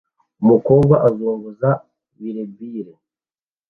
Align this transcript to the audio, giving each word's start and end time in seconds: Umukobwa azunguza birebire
Umukobwa 0.41 0.95
azunguza 1.07 1.69
birebire 2.19 2.93